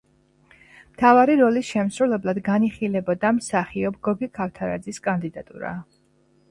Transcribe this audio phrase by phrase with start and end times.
[0.95, 5.79] მთავარი როლის შემსრულებლად განიხილებოდა მსახიობ გოგი ქავთარაძის კანდიდატურა.